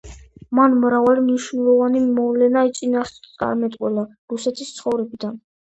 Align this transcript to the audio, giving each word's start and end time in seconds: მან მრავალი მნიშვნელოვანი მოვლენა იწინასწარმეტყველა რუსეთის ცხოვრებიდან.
მან 0.59 0.77
მრავალი 0.85 1.23
მნიშვნელოვანი 1.25 2.01
მოვლენა 2.17 2.65
იწინასწარმეტყველა 2.71 4.09
რუსეთის 4.37 4.77
ცხოვრებიდან. 4.83 5.41